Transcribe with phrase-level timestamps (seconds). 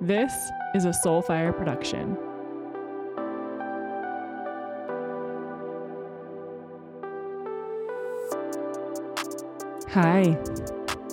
[0.00, 2.18] This is a Soulfire production.
[9.88, 10.38] Hi,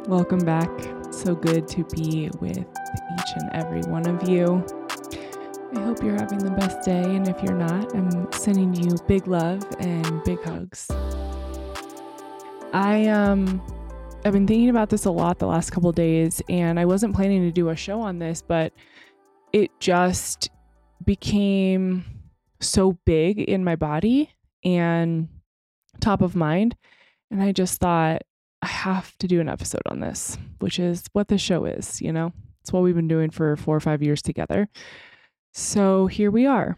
[0.07, 0.69] welcome back.
[1.13, 4.65] So good to be with each and every one of you.
[5.73, 9.27] I hope you're having the best day, and if you're not, I'm sending you big
[9.27, 10.91] love and big hugs.
[12.73, 13.61] I um
[14.25, 17.41] I've been thinking about this a lot the last couple days and I wasn't planning
[17.41, 18.71] to do a show on this, but
[19.51, 20.49] it just
[21.03, 22.05] became
[22.61, 24.29] so big in my body
[24.63, 25.27] and
[25.99, 26.77] top of mind
[27.31, 28.21] and I just thought
[28.61, 32.13] I have to do an episode on this, which is what the show is, you
[32.13, 32.31] know.
[32.61, 34.69] It's what we've been doing for 4 or 5 years together.
[35.51, 36.77] So here we are.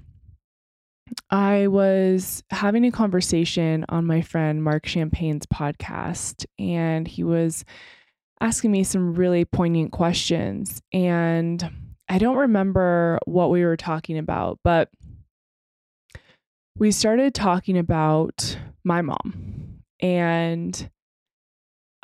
[1.30, 7.64] I was having a conversation on my friend Marc Champagne's podcast, and he was
[8.42, 10.82] asking me some really poignant questions.
[10.92, 11.70] And
[12.10, 14.90] I don't remember what we were talking about, but
[16.78, 19.82] we started talking about my mom.
[20.02, 20.90] And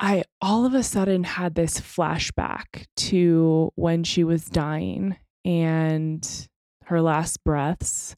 [0.00, 6.48] I all of a sudden had this flashback to when she was dying and
[6.86, 8.16] her last breaths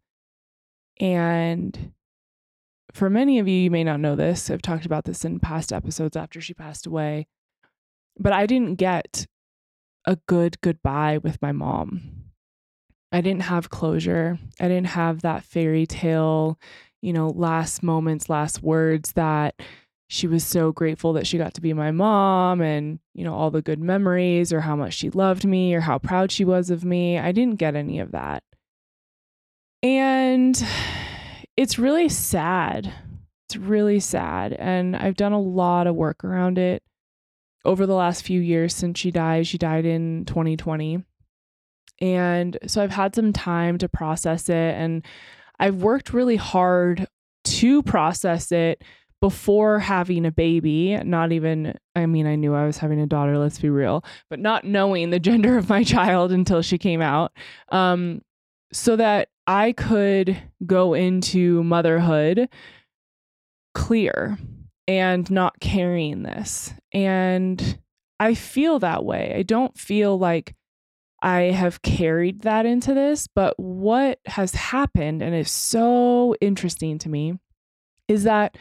[1.00, 1.92] and
[2.92, 4.50] for many of you, you may not know this.
[4.50, 7.26] I've talked about this in past episodes after she passed away.
[8.18, 9.26] But I didn't get
[10.06, 12.02] a good goodbye with my mom.
[13.10, 14.38] I didn't have closure.
[14.60, 16.58] I didn't have that fairy tale,
[17.02, 19.60] you know, last moments, last words that
[20.08, 23.50] she was so grateful that she got to be my mom and, you know, all
[23.50, 26.84] the good memories or how much she loved me or how proud she was of
[26.84, 27.18] me.
[27.18, 28.44] I didn't get any of that.
[29.84, 30.66] And
[31.58, 32.90] it's really sad.
[33.46, 34.54] It's really sad.
[34.54, 36.82] And I've done a lot of work around it
[37.66, 39.46] over the last few years since she died.
[39.46, 41.04] She died in 2020.
[42.00, 44.74] And so I've had some time to process it.
[44.74, 45.04] And
[45.60, 47.06] I've worked really hard
[47.44, 48.82] to process it
[49.20, 53.36] before having a baby, not even, I mean, I knew I was having a daughter,
[53.36, 57.32] let's be real, but not knowing the gender of my child until she came out.
[57.68, 58.22] Um,
[58.72, 62.48] so that I could go into motherhood
[63.74, 64.38] clear
[64.86, 66.72] and not carrying this.
[66.92, 67.78] And
[68.20, 69.34] I feel that way.
[69.36, 70.54] I don't feel like
[71.22, 77.08] I have carried that into this, but what has happened and is so interesting to
[77.08, 77.38] me
[78.08, 78.56] is that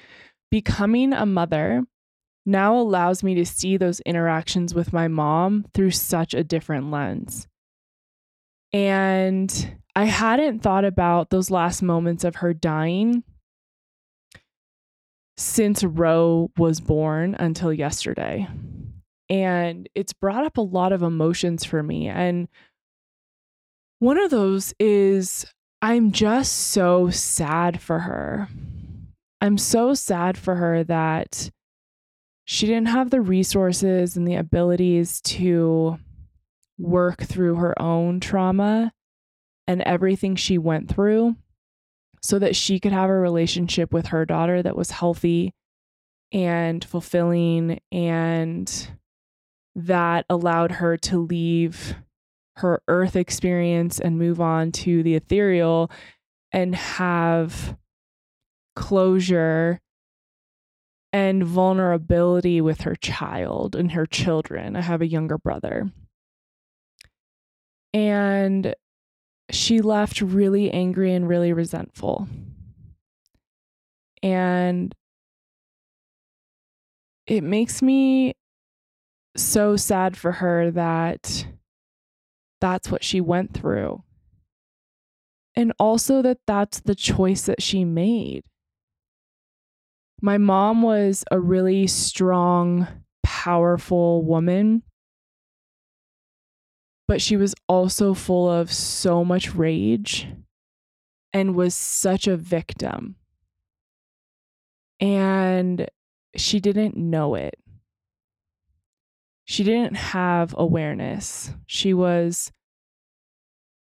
[0.49, 1.83] becoming a mother
[2.45, 7.47] now allows me to see those interactions with my mom through such a different lens.
[8.73, 13.23] And I hadn't thought about those last moments of her dying
[15.37, 18.47] since Ro was born until yesterday.
[19.29, 22.07] And it's brought up a lot of emotions for me.
[22.07, 22.47] And
[23.99, 25.45] one of those is
[25.81, 28.47] I'm just so sad for her.
[29.41, 31.49] I'm so sad for her that
[32.45, 35.97] she didn't have the resources and the abilities to
[36.77, 38.91] work through her own trauma
[39.67, 41.35] and everything she went through
[42.21, 45.53] so that she could have a relationship with her daughter that was healthy
[46.31, 48.89] and fulfilling and
[49.75, 51.95] that allowed her to leave
[52.57, 55.89] her earth experience and move on to the ethereal
[56.51, 57.75] and have
[58.75, 59.79] closure
[61.11, 64.75] and vulnerability with her child and her children.
[64.75, 65.91] I have a younger brother.
[67.93, 68.75] And
[69.51, 72.27] she left really angry and really resentful.
[74.21, 74.95] And
[77.27, 78.35] it makes me
[79.35, 81.45] so sad for her that
[82.61, 84.03] that's what she went through.
[85.55, 88.45] And also that that's the choice that she made.
[90.21, 92.87] My mom was a really strong,
[93.23, 94.83] powerful woman
[97.07, 100.27] but she was also full of so much rage
[101.33, 103.15] and was such a victim.
[104.99, 105.87] And
[106.35, 107.55] she didn't know it.
[109.45, 111.51] She didn't have awareness.
[111.65, 112.51] She was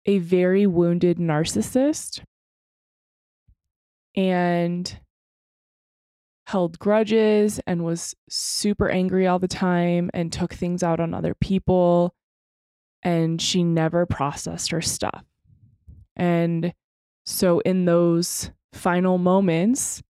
[0.05, 2.21] a very wounded narcissist
[4.15, 4.99] and
[6.47, 11.33] held grudges and was super angry all the time and took things out on other
[11.33, 12.13] people
[13.03, 15.23] and she never processed her stuff.
[16.15, 16.73] And
[17.25, 20.01] so, in those final moments,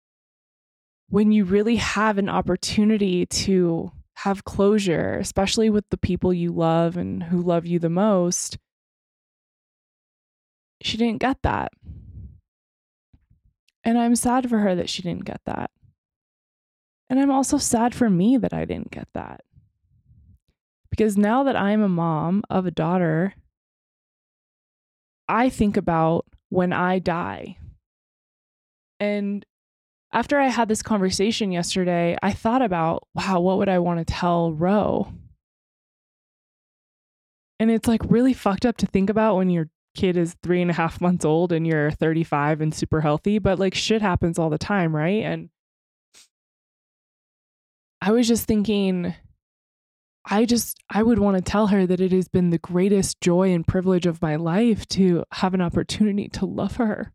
[1.10, 6.98] when you really have an opportunity to have closure, especially with the people you love
[6.98, 8.58] and who love you the most,
[10.82, 11.72] she didn't get that.
[13.84, 15.72] And I'm sad for her that she didn't get that.
[17.10, 19.42] And I'm also sad for me that I didn't get that.
[20.96, 23.34] Because now that I'm a mom of a daughter,
[25.28, 27.58] I think about when I die.
[29.00, 29.44] And
[30.12, 34.14] after I had this conversation yesterday, I thought about, wow, what would I want to
[34.14, 35.12] tell Ro?
[37.60, 40.70] And it's like really fucked up to think about when your kid is three and
[40.70, 44.52] a half months old and you're 35 and super healthy, but like shit happens all
[44.52, 45.24] the time, right?
[45.24, 45.50] And
[48.00, 49.16] I was just thinking,
[50.26, 53.52] I just, I would want to tell her that it has been the greatest joy
[53.52, 57.12] and privilege of my life to have an opportunity to love her.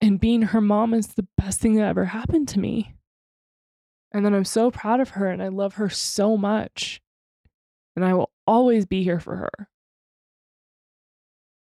[0.00, 2.94] And being her mom is the best thing that ever happened to me.
[4.12, 7.00] And then I'm so proud of her and I love her so much.
[7.96, 9.68] And I will always be here for her.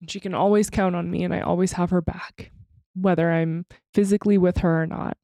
[0.01, 2.53] And she can always count on me and I always have her back,
[2.95, 5.17] whether I'm physically with her or not.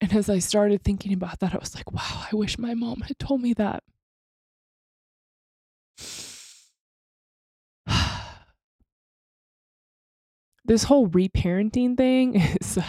[0.00, 3.00] And as I started thinking about that, I was like, wow, I wish my mom
[3.02, 3.82] had told me that.
[10.64, 12.82] this whole reparenting thing is uh,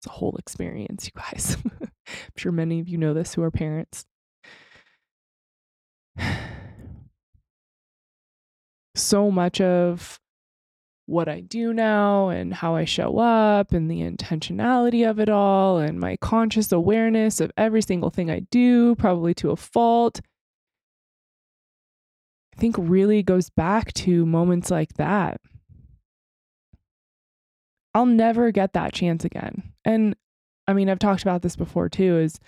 [0.00, 1.56] it's a whole experience, you guys.
[1.82, 1.90] I'm
[2.36, 4.06] sure many of you know this who are parents.
[8.96, 10.19] so much of
[11.10, 15.78] what I do now and how I show up and the intentionality of it all
[15.78, 20.20] and my conscious awareness of every single thing I do, probably to a fault,
[22.56, 25.40] I think really goes back to moments like that.
[27.92, 29.72] I'll never get that chance again.
[29.84, 30.14] And
[30.68, 32.38] I mean, I've talked about this before too is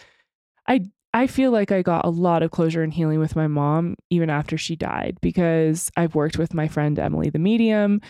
[0.68, 0.82] I
[1.12, 4.30] I feel like I got a lot of closure and healing with my mom even
[4.30, 8.00] after she died because I've worked with my friend Emily the medium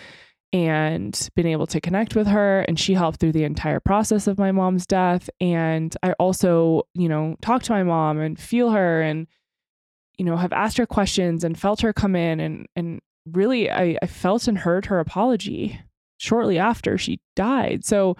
[0.52, 4.38] and been able to connect with her and she helped through the entire process of
[4.38, 5.30] my mom's death.
[5.40, 9.26] And i also you know talk to my mom and feel her and
[10.18, 13.96] you know have asked her questions and felt her come in and and really i,
[14.02, 15.80] I felt and heard her apology
[16.18, 17.84] shortly after she died.
[17.84, 18.16] So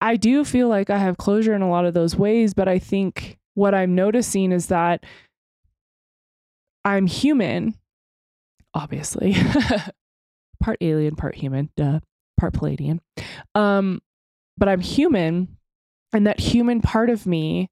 [0.00, 2.78] i do feel like i have closure in a lot of those ways but i
[2.78, 5.04] think what i'm noticing is that
[6.84, 7.74] i'm human
[8.72, 9.36] obviously
[10.60, 12.00] part alien, part human, duh,
[12.38, 13.00] part Pleiadian.
[13.54, 14.00] Um,
[14.56, 15.56] but I'm human,
[16.12, 17.70] and that human part of me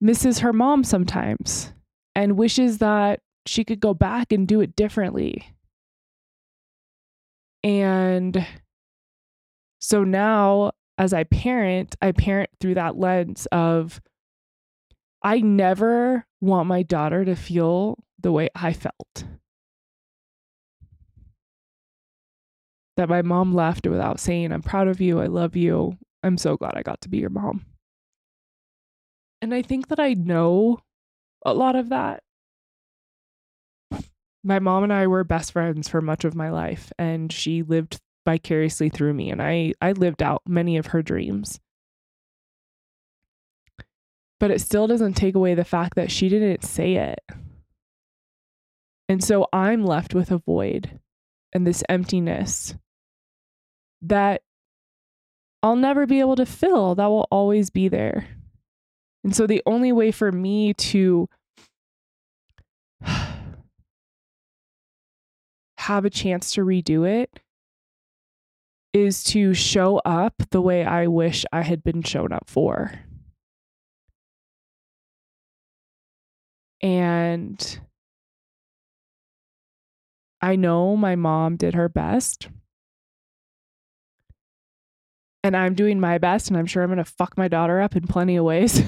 [0.00, 1.72] misses her mom sometimes
[2.14, 5.54] and wishes that she could go back and do it differently.
[7.62, 8.46] And
[9.78, 14.00] so now, as I parent, I parent through that lens of
[15.22, 19.24] I never want my daughter to feel the way I felt.
[22.96, 25.20] That my mom left without saying, I'm proud of you.
[25.20, 25.98] I love you.
[26.22, 27.64] I'm so glad I got to be your mom.
[29.42, 30.80] And I think that I know
[31.44, 32.22] a lot of that.
[34.42, 37.98] My mom and I were best friends for much of my life, and she lived
[38.24, 41.60] vicariously through me, and I, I lived out many of her dreams.
[44.38, 47.20] But it still doesn't take away the fact that she didn't say it.
[49.08, 51.00] And so I'm left with a void
[51.52, 52.74] and this emptiness
[54.02, 54.42] that
[55.62, 58.28] I'll never be able to fill, that will always be there.
[59.24, 61.28] And so the only way for me to
[65.78, 67.40] have a chance to redo it
[68.92, 73.00] is to show up the way I wish I had been shown up for.
[76.80, 77.80] And
[80.40, 82.48] I know my mom did her best
[85.46, 87.96] and I'm doing my best and I'm sure I'm going to fuck my daughter up
[87.96, 88.82] in plenty of ways.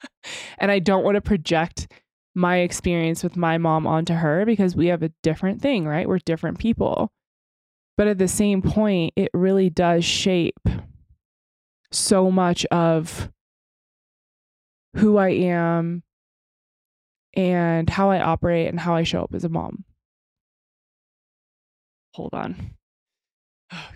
[0.58, 1.92] and I don't want to project
[2.34, 6.08] my experience with my mom onto her because we have a different thing, right?
[6.08, 7.10] We're different people.
[7.96, 10.60] But at the same point, it really does shape
[11.90, 13.30] so much of
[14.96, 16.02] who I am
[17.34, 19.84] and how I operate and how I show up as a mom.
[22.14, 22.70] Hold on.
[23.72, 23.88] Oh,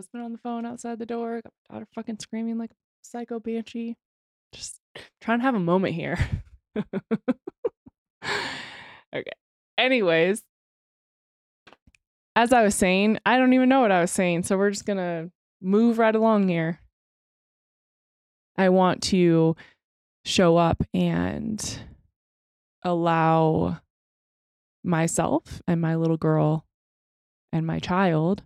[0.00, 1.42] husband on the phone outside the door.
[1.42, 3.96] Got my daughter fucking screaming like a psycho banshee.
[4.54, 4.80] Just
[5.20, 6.18] trying to have a moment here.
[9.14, 9.30] okay.
[9.76, 10.42] Anyways,
[12.34, 14.44] as I was saying, I don't even know what I was saying.
[14.44, 15.30] So we're just going to
[15.60, 16.80] move right along here.
[18.56, 19.54] I want to
[20.24, 21.78] show up and
[22.82, 23.80] allow
[24.82, 26.64] myself and my little girl
[27.52, 28.42] and my child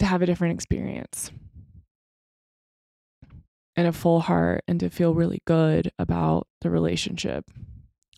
[0.00, 1.30] to have a different experience
[3.76, 7.44] and a full heart and to feel really good about the relationship.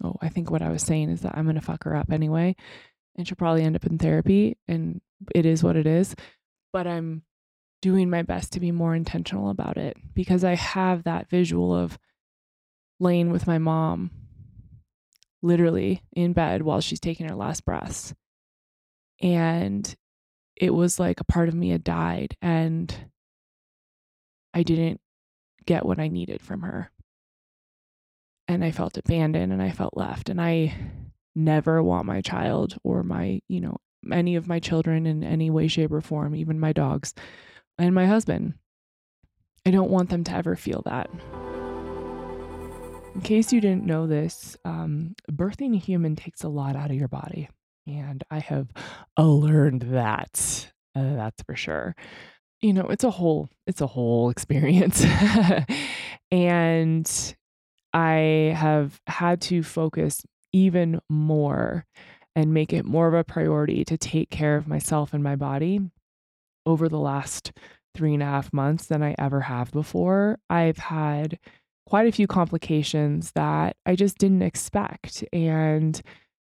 [0.03, 2.11] Oh, I think what I was saying is that I'm going to fuck her up
[2.11, 2.57] anyway
[3.17, 5.01] and she'll probably end up in therapy and
[5.35, 6.15] it is what it is.
[6.73, 7.23] But I'm
[7.83, 11.99] doing my best to be more intentional about it because I have that visual of
[12.99, 14.11] laying with my mom
[15.43, 18.15] literally in bed while she's taking her last breaths.
[19.21, 19.95] And
[20.57, 22.95] it was like a part of me had died and
[24.55, 25.01] I didn't
[25.65, 26.91] get what I needed from her.
[28.49, 30.29] And I felt abandoned and I felt left.
[30.29, 30.75] And I
[31.35, 33.79] never want my child or my, you know,
[34.11, 37.15] any of my children in any way, shape, or form, even my dogs
[37.79, 38.55] and my husband.
[39.65, 41.09] I don't want them to ever feel that.
[43.15, 46.97] In case you didn't know this, um, birthing a human takes a lot out of
[46.97, 47.49] your body.
[47.87, 48.69] And I have
[49.19, 50.69] learned that.
[50.95, 51.97] Uh, that's for sure.
[52.61, 55.05] You know, it's a whole it's a whole experience.
[56.31, 57.35] and
[57.93, 61.87] I have had to focus even more
[62.35, 65.81] and make it more of a priority to take care of myself and my body
[66.65, 67.53] over the last
[67.95, 70.39] three and a half months than I ever have before.
[70.49, 71.39] I've had
[71.87, 75.25] quite a few complications that I just didn't expect.
[75.33, 76.01] And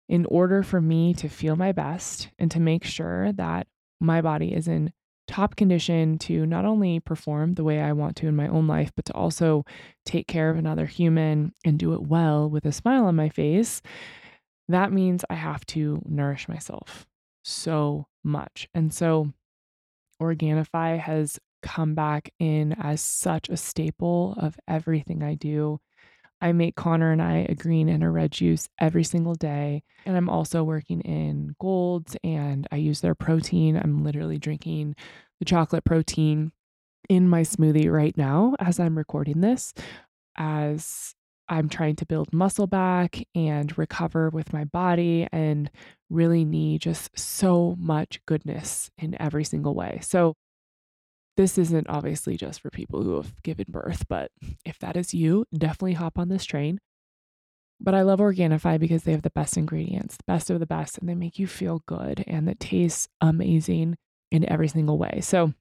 [0.09, 3.67] in order for me to feel my best and to make sure that
[3.99, 4.93] my body is in
[5.27, 8.91] top condition to not only perform the way I want to in my own life,
[8.95, 9.65] but to also
[10.05, 13.81] take care of another human and do it well with a smile on my face,
[14.69, 17.05] that means I have to nourish myself
[17.43, 18.67] so much.
[18.73, 19.33] And so
[20.21, 25.79] Organifi has come back in as such a staple of everything I do.
[26.41, 29.84] I make Connor and I a green and a red juice every single day.
[30.06, 33.77] And I'm also working in golds and I use their protein.
[33.77, 34.96] I'm literally drinking
[35.39, 36.51] the chocolate protein
[37.10, 39.74] in my smoothie right now as I'm recording this,
[40.38, 41.15] as
[41.50, 45.72] I'm trying to build muscle back and recover with my body and
[46.10, 50.00] really need just so much goodness in every single way.
[50.01, 50.36] So,
[51.38, 54.32] this isn't obviously just for people who have given birth, but
[54.65, 56.79] if that is you, definitely hop on this train.
[57.79, 60.98] But I love Organifi because they have the best ingredients, the best of the best,
[60.98, 63.98] and they make you feel good and it tastes amazing
[64.32, 65.20] in every single way.
[65.22, 65.53] So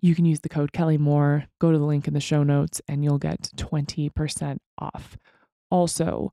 [0.00, 2.80] you can use the code Kelli Moore, go to the link in the show notes,
[2.88, 5.18] and you'll get 20% off.
[5.70, 6.32] Also,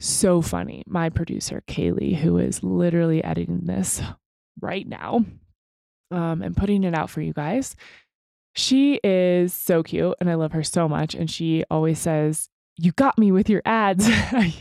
[0.00, 0.82] so funny.
[0.86, 4.00] My producer, Kaylee, who is literally editing this
[4.60, 5.24] right now,
[6.10, 7.76] um, and putting it out for you guys.
[8.54, 11.14] She is so cute and I love her so much.
[11.14, 14.06] And she always says, You got me with your ads.
[14.08, 14.54] I,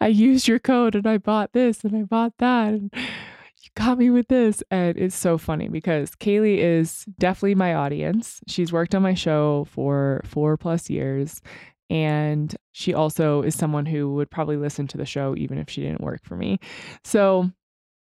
[0.00, 2.74] I used your code and I bought this and I bought that.
[2.74, 4.62] And you got me with this.
[4.70, 8.40] And it's so funny because Kaylee is definitely my audience.
[8.46, 11.40] She's worked on my show for four plus years.
[11.88, 15.80] And she also is someone who would probably listen to the show even if she
[15.80, 16.60] didn't work for me.
[17.04, 17.50] So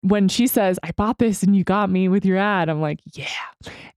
[0.02, 3.00] when she says, I bought this and you got me with your ad, I'm like,
[3.14, 3.28] yeah.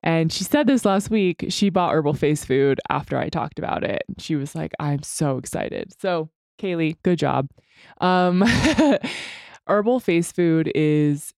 [0.02, 1.46] And she said this last week.
[1.48, 4.02] She bought Herbal Face Food after I talked about it.
[4.18, 5.92] She was like, I'm so excited.
[6.00, 6.28] So,
[6.60, 7.48] Kaylee, good job.
[8.00, 8.42] Um,
[9.68, 11.32] Herbal Face Food is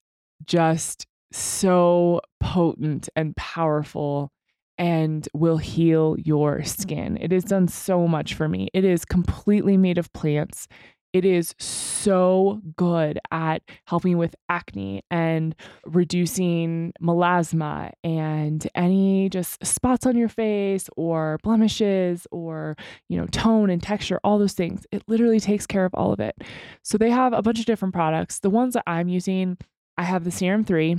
[0.46, 4.30] just so potent and powerful
[4.78, 7.16] and will heal your skin.
[7.20, 8.68] It has done so much for me.
[8.72, 10.66] It is completely made of plants.
[11.14, 15.54] It is so good at helping with acne and
[15.86, 22.76] reducing melasma and any just spots on your face or blemishes or,
[23.08, 24.88] you know, tone and texture, all those things.
[24.90, 26.34] It literally takes care of all of it.
[26.82, 28.40] So they have a bunch of different products.
[28.40, 29.56] The ones that I'm using,
[29.96, 30.96] I have the Serum 3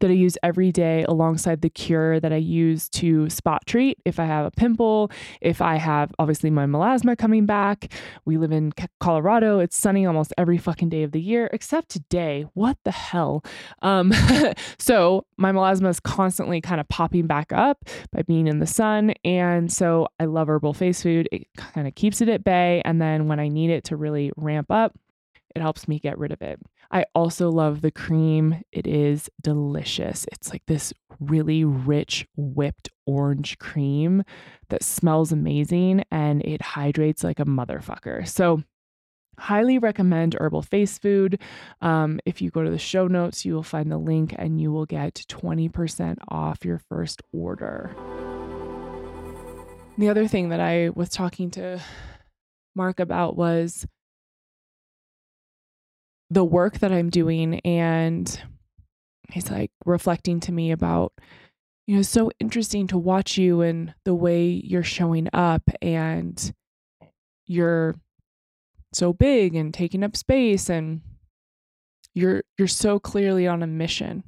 [0.00, 4.18] that I use every day alongside the cure that I use to spot treat if
[4.18, 5.10] I have a pimple,
[5.40, 7.92] if I have obviously my melasma coming back.
[8.24, 9.58] We live in Colorado.
[9.58, 12.46] It's sunny almost every fucking day of the year except today.
[12.54, 13.44] What the hell?
[13.82, 14.12] Um
[14.78, 19.14] so my melasma is constantly kind of popping back up by being in the sun
[19.24, 21.28] and so I love herbal face food.
[21.32, 24.32] It kind of keeps it at bay and then when I need it to really
[24.36, 24.94] ramp up,
[25.56, 26.60] it helps me get rid of it.
[26.90, 28.60] I also love the cream.
[28.72, 30.26] It is delicious.
[30.30, 34.22] It's like this really rich whipped orange cream
[34.68, 38.28] that smells amazing and it hydrates like a motherfucker.
[38.28, 38.62] So,
[39.38, 41.40] highly recommend herbal face food
[41.80, 44.72] um, if you go to the show notes you will find the link and you
[44.72, 47.94] will get 20% off your first order
[49.98, 51.78] the other thing that i was talking to
[52.74, 53.86] mark about was
[56.30, 57.60] the work that I'm doing.
[57.60, 58.40] And
[59.30, 61.12] he's like reflecting to me about,
[61.86, 66.52] you know, so interesting to watch you and the way you're showing up and
[67.46, 67.94] you're
[68.92, 71.00] so big and taking up space and
[72.14, 74.24] you're you're so clearly on a mission.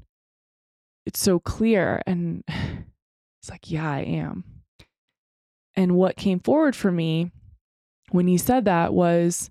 [1.06, 4.44] It's so clear and it's like, yeah, I am.
[5.74, 7.30] And what came forward for me
[8.10, 9.50] when he said that was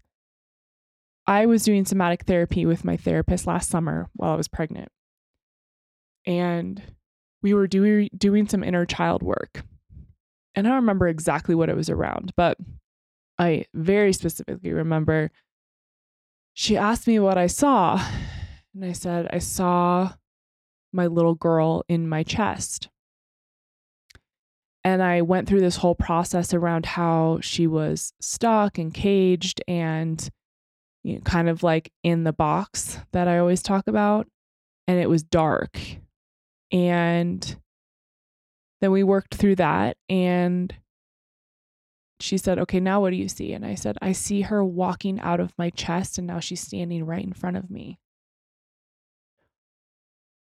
[1.27, 4.89] I was doing somatic therapy with my therapist last summer while I was pregnant.
[6.25, 6.81] And
[7.41, 9.63] we were doing doing some inner child work.
[10.55, 12.57] And I don't remember exactly what it was around, but
[13.37, 15.29] I very specifically remember
[16.53, 18.03] she asked me what I saw.
[18.73, 20.13] And I said, I saw
[20.91, 22.89] my little girl in my chest.
[24.83, 30.29] And I went through this whole process around how she was stuck and caged and
[31.07, 34.27] you know, kind of like in the box that I always talk about.
[34.89, 35.79] And it was dark.
[36.69, 37.55] And
[38.81, 39.95] then we worked through that.
[40.09, 40.75] And
[42.19, 43.53] she said, Okay, now what do you see?
[43.53, 47.05] And I said, I see her walking out of my chest, and now she's standing
[47.05, 47.99] right in front of me.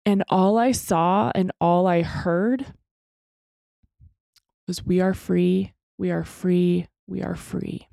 [0.06, 2.74] And all I saw and all I heard
[4.68, 7.88] was we are free, we are free, we are free.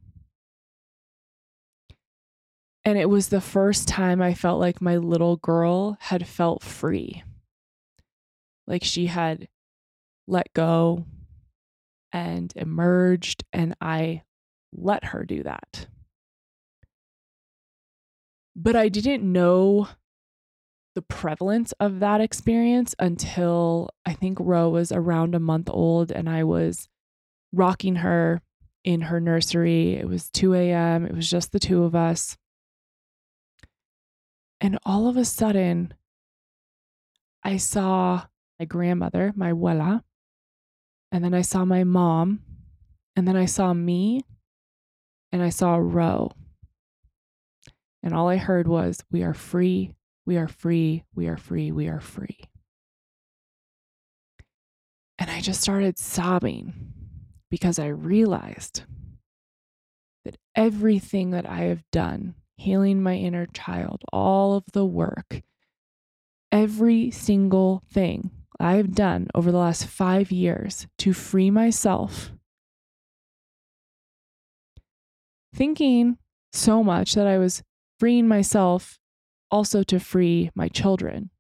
[2.89, 7.23] And it was the first time I felt like my little girl had felt free.
[8.67, 9.47] Like she had
[10.27, 11.05] let go
[12.15, 14.23] and emerged, and I
[14.73, 15.87] let her do that.
[18.57, 19.89] But I didn't know
[20.95, 26.27] the prevalence of that experience until I think Ro was around a month old and
[26.27, 26.89] I was
[27.53, 28.41] rocking her
[28.83, 29.97] in her nursery.
[29.97, 32.39] It was 2 a.m., it was just the two of us.
[34.61, 35.95] And all of a sudden,
[37.45, 38.25] I saw
[38.59, 40.03] my grandmother, my abuela,
[41.13, 42.41] and then I saw my mom,
[43.17, 44.25] and then I saw me,
[45.33, 46.33] and I saw Ro.
[48.03, 49.95] And all I heard was, We are free,
[50.27, 52.39] we are free, we are free, we are free.
[55.19, 56.93] And I just started sobbing
[57.51, 58.83] because I realized
[60.25, 65.43] that everything that I have done, healing my inner child, all of the work,
[66.53, 72.33] every single thing I've done over the last five years to free myself,
[75.55, 76.19] thinking
[76.53, 77.63] so much that I was
[78.01, 78.99] freeing myself
[79.51, 81.31] also to free my children.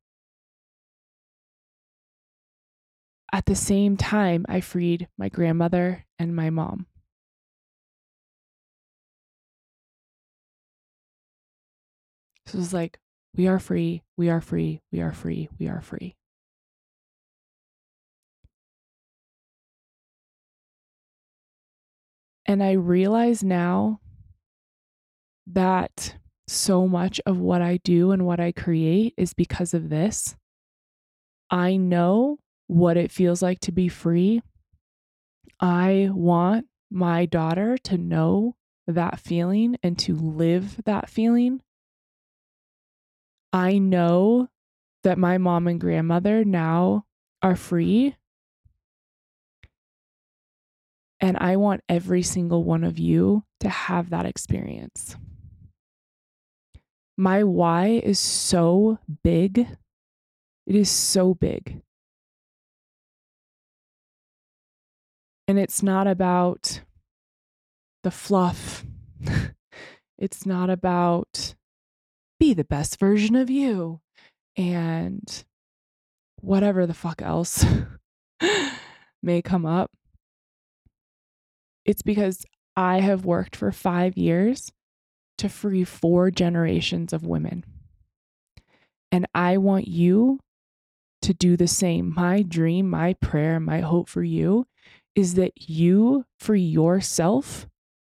[3.33, 6.87] At the same time, I freed my grandmother and my mom.
[12.49, 12.99] It was like,
[13.37, 16.17] we are free, we are free, we are free, we are free.
[22.47, 24.01] And I realize now
[25.47, 30.35] that so much of what I do and what I create is because of this.
[31.51, 34.43] I know what it feels like to be free.
[35.61, 38.57] I want my daughter to know
[38.87, 41.61] that feeling and to live that feeling.
[43.59, 44.49] I know
[45.03, 47.07] that my mom and grandmother now
[47.43, 48.15] are free.
[51.19, 55.17] And I want every single one of you to have that experience.
[57.17, 59.59] My why is so big.
[59.59, 61.83] It is so big.
[65.49, 66.83] And it's not about
[68.05, 68.85] the fluff.
[70.19, 71.57] it's not about
[72.39, 74.01] be the best version of you
[74.57, 75.45] and
[76.41, 77.65] whatever the fuck else
[79.23, 79.91] may come up.
[81.85, 82.45] It's because
[82.77, 84.71] I have worked for five years
[85.39, 87.65] to free four generations of women.
[89.11, 90.41] And I want you
[91.23, 92.13] to do the same.
[92.15, 94.67] My dream, my prayer, my hope for you
[95.15, 97.67] is that you free yourself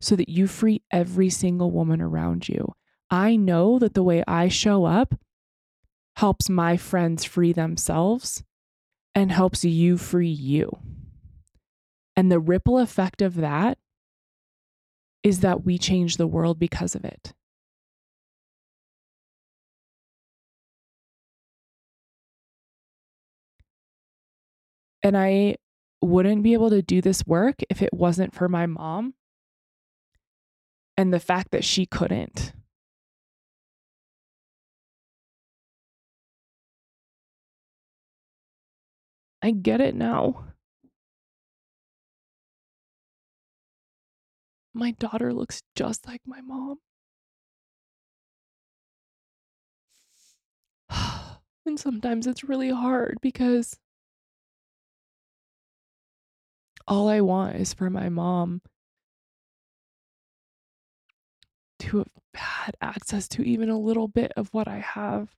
[0.01, 2.73] so that you free every single woman around you.
[3.11, 5.15] I know that the way I show up
[6.17, 8.43] helps my friends free themselves
[9.15, 10.77] and helps you free you.
[12.15, 13.77] And the ripple effect of that
[15.23, 17.33] is that we change the world because of it.
[25.01, 25.55] And I
[26.01, 29.13] wouldn't be able to do this work if it wasn't for my mom
[30.97, 32.53] and the fact that she couldn't.
[39.41, 40.45] I get it now.
[44.73, 46.79] My daughter looks just like my mom.
[51.65, 53.77] and sometimes it's really hard because
[56.87, 58.61] all I want is for my mom
[61.79, 65.35] to have had access to even a little bit of what I have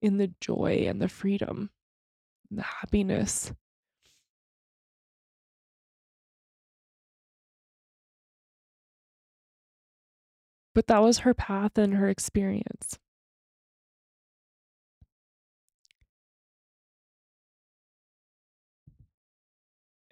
[0.00, 1.70] in the joy and the freedom
[2.58, 3.52] happiness.
[10.74, 12.98] But that was her path and her experience.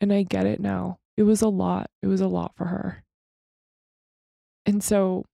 [0.00, 0.98] And I get it now.
[1.16, 1.90] It was a lot.
[2.02, 3.02] It was a lot for her.
[4.66, 5.24] And so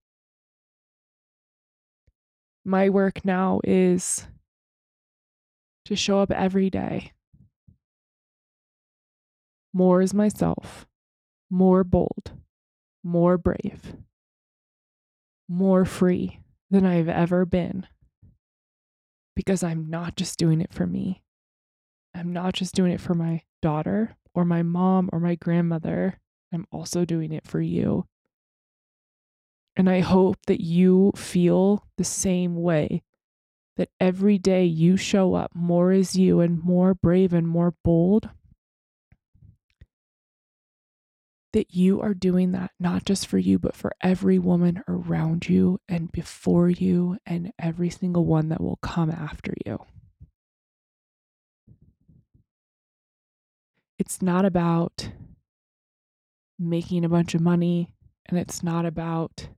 [2.65, 4.27] my work now is
[5.85, 7.13] to show up every day
[9.75, 10.87] more as myself,
[11.51, 12.33] more bold,
[13.03, 13.97] more brave,
[15.49, 16.39] more free
[16.71, 17.87] than I've ever been.
[19.35, 21.23] Because I'm not just doing it for me.
[22.15, 26.21] I'm not just doing it for my daughter or my mom or my grandmother.
[26.53, 28.07] I'm also doing it for you.
[29.77, 33.03] And I hope that you feel the same way
[33.77, 38.29] that every day you show up more as you and more brave and more bold.
[41.53, 45.81] That you are doing that not just for you, but for every woman around you
[45.89, 49.79] and before you and every single one that will come after you.
[53.99, 55.11] It's not about
[56.59, 57.89] making a bunch of money
[58.27, 59.49] and it's not about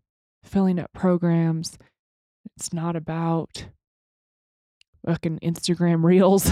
[0.43, 1.79] filling up programs.
[2.57, 3.67] It's not about
[5.07, 6.51] fucking Instagram reels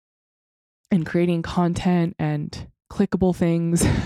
[0.90, 3.86] and creating content and clickable things.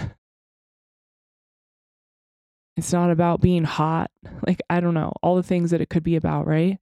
[2.75, 4.11] It's not about being hot.
[4.47, 6.79] Like, I don't know, all the things that it could be about, right?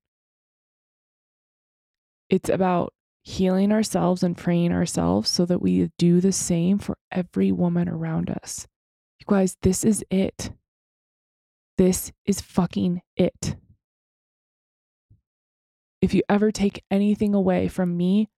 [2.28, 7.50] It's about healing ourselves and freeing ourselves so that we do the same for every
[7.50, 8.68] woman around us.
[9.18, 10.52] You guys, this is it.
[11.76, 13.56] This is fucking it.
[16.02, 18.28] If you ever take anything away from me,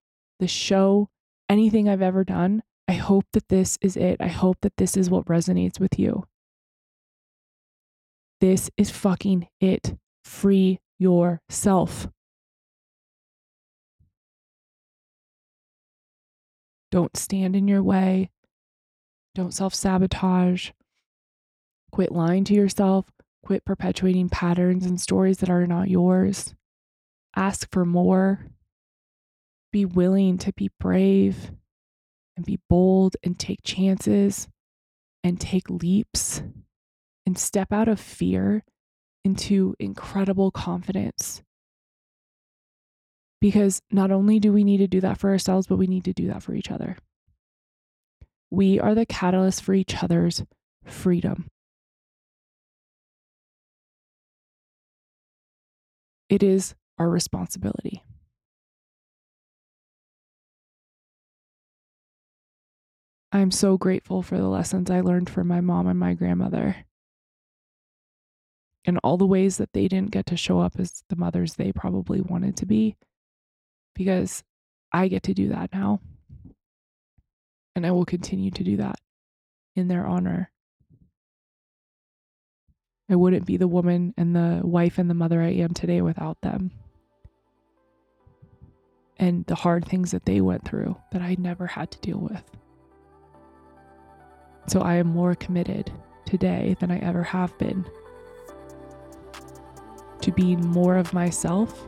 [0.40, 1.08] the show,
[1.48, 4.16] anything I've ever done, I hope that this is it.
[4.20, 6.24] I hope that this is what resonates with you.
[8.40, 9.96] This is fucking it.
[10.24, 12.08] Free yourself.
[16.90, 18.30] Don't stand in your way.
[19.34, 20.70] Don't self sabotage.
[21.92, 23.06] Quit lying to yourself.
[23.44, 26.54] Quit perpetuating patterns and stories that are not yours.
[27.34, 28.46] Ask for more.
[29.72, 31.50] Be willing to be brave
[32.36, 34.48] and be bold and take chances
[35.24, 36.42] and take leaps
[37.24, 38.64] and step out of fear
[39.24, 41.42] into incredible confidence.
[43.40, 46.12] Because not only do we need to do that for ourselves, but we need to
[46.12, 46.96] do that for each other.
[48.50, 50.44] We are the catalyst for each other's
[50.84, 51.48] freedom.
[56.28, 58.02] It is our responsibility.
[63.32, 66.84] I'm so grateful for the lessons I learned from my mom and my grandmother
[68.84, 71.72] and all the ways that they didn't get to show up as the mothers they
[71.72, 72.96] probably wanted to be
[73.94, 74.44] because
[74.92, 76.00] I get to do that now.
[77.74, 78.96] And I will continue to do that
[79.74, 80.50] in their honor.
[83.08, 86.40] I wouldn't be the woman and the wife and the mother I am today without
[86.42, 86.70] them.
[89.22, 92.42] And the hard things that they went through that I never had to deal with.
[94.66, 95.92] So I am more committed
[96.26, 97.86] today than I ever have been
[100.22, 101.86] to being more of myself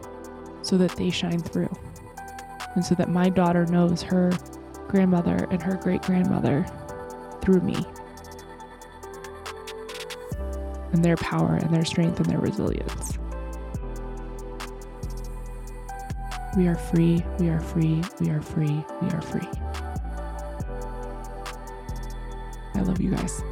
[0.63, 1.77] so that they shine through.
[2.77, 4.31] And so that my daughter knows her
[4.87, 6.65] grandmother and her great grandmother
[7.43, 7.85] through me
[10.93, 13.19] and their power and their strength and their resilience.
[16.57, 19.49] We are free, we are free, we are free, we are free.
[22.75, 23.43] I love you guys.